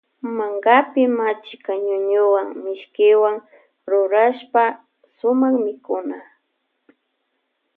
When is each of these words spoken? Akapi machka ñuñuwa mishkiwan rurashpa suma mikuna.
Akapi 0.45 1.01
machka 1.17 1.73
ñuñuwa 1.85 2.41
mishkiwan 2.63 3.35
rurashpa 3.89 4.63
suma 5.17 5.47
mikuna. 5.63 6.17